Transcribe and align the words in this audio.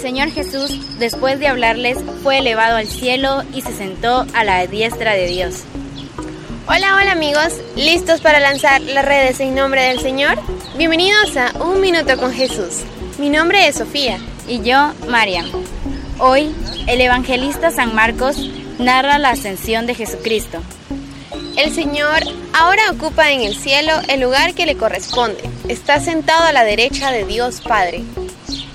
Señor 0.00 0.30
Jesús, 0.30 0.98
después 0.98 1.38
de 1.38 1.48
hablarles, 1.48 1.98
fue 2.22 2.38
elevado 2.38 2.76
al 2.76 2.88
cielo 2.88 3.42
y 3.52 3.60
se 3.60 3.72
sentó 3.72 4.24
a 4.32 4.44
la 4.44 4.66
diestra 4.66 5.12
de 5.12 5.26
Dios. 5.26 5.64
Hola, 6.66 6.96
hola 6.96 7.12
amigos, 7.12 7.52
¿listos 7.76 8.22
para 8.22 8.40
lanzar 8.40 8.80
las 8.80 9.04
redes 9.04 9.40
en 9.40 9.54
nombre 9.54 9.82
del 9.82 10.00
Señor? 10.00 10.38
Bienvenidos 10.78 11.36
a 11.36 11.52
Un 11.62 11.82
Minuto 11.82 12.16
con 12.16 12.32
Jesús. 12.32 12.78
Mi 13.18 13.28
nombre 13.28 13.68
es 13.68 13.76
Sofía. 13.76 14.18
Y 14.48 14.62
yo, 14.62 14.94
Mariam. 15.08 15.46
Hoy, 16.18 16.50
el 16.86 17.00
evangelista 17.00 17.70
San 17.70 17.94
Marcos 17.94 18.38
narra 18.78 19.18
la 19.18 19.30
ascensión 19.30 19.86
de 19.86 19.94
Jesucristo. 19.94 20.62
El 21.56 21.74
Señor 21.74 22.22
ahora 22.54 22.90
ocupa 22.90 23.32
en 23.32 23.42
el 23.42 23.54
cielo 23.54 23.92
el 24.08 24.20
lugar 24.20 24.54
que 24.54 24.64
le 24.64 24.76
corresponde. 24.76 25.42
Está 25.68 26.00
sentado 26.00 26.44
a 26.44 26.52
la 26.52 26.64
derecha 26.64 27.10
de 27.10 27.26
Dios 27.26 27.60
Padre. 27.60 28.02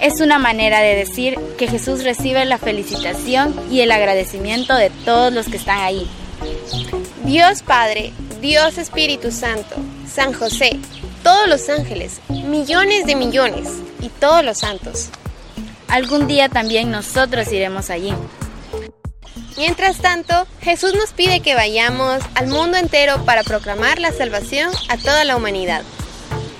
Es 0.00 0.20
una 0.20 0.38
manera 0.38 0.80
de 0.80 0.94
decir 0.94 1.36
que 1.58 1.66
Jesús 1.66 2.04
recibe 2.04 2.44
la 2.44 2.58
felicitación 2.58 3.54
y 3.70 3.80
el 3.80 3.90
agradecimiento 3.90 4.74
de 4.76 4.90
todos 5.04 5.32
los 5.32 5.46
que 5.46 5.56
están 5.56 5.80
ahí. 5.80 6.08
Dios 7.24 7.62
Padre, 7.62 8.12
Dios 8.40 8.78
Espíritu 8.78 9.32
Santo, 9.32 9.74
San 10.08 10.32
José, 10.32 10.78
todos 11.24 11.48
los 11.48 11.68
ángeles, 11.68 12.20
millones 12.28 13.06
de 13.06 13.16
millones 13.16 13.68
y 14.00 14.08
todos 14.08 14.44
los 14.44 14.58
santos. 14.58 15.10
Algún 15.88 16.28
día 16.28 16.48
también 16.48 16.92
nosotros 16.92 17.50
iremos 17.52 17.90
allí. 17.90 18.14
Mientras 19.56 19.98
tanto, 19.98 20.46
Jesús 20.62 20.94
nos 20.94 21.10
pide 21.10 21.40
que 21.40 21.56
vayamos 21.56 22.20
al 22.36 22.46
mundo 22.46 22.76
entero 22.76 23.24
para 23.24 23.42
proclamar 23.42 23.98
la 23.98 24.12
salvación 24.12 24.70
a 24.88 24.96
toda 24.96 25.24
la 25.24 25.36
humanidad. 25.36 25.82